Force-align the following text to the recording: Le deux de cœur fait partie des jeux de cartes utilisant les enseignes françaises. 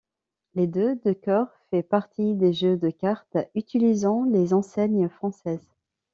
Le 0.55 0.65
deux 0.65 0.95
de 0.95 1.13
cœur 1.13 1.47
fait 1.69 1.83
partie 1.83 2.33
des 2.33 2.53
jeux 2.53 2.75
de 2.75 2.89
cartes 2.89 3.37
utilisant 3.53 4.23
les 4.23 4.51
enseignes 4.51 5.07
françaises. 5.09 5.69